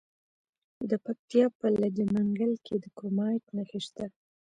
[0.89, 4.05] د پکتیا په لجه منګل کې د کرومایټ نښې شته.